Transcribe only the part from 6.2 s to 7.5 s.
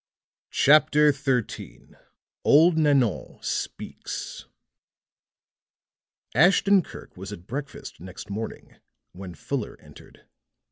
Ashton Kirk was at